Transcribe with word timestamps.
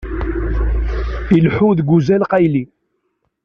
Ileḥḥu 1.35 1.69
deg 1.77 1.89
uzal 1.95 2.23
qayli. 2.31 2.63